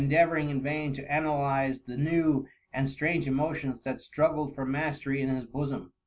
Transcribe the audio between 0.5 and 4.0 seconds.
vain to analyze the new and strange emotions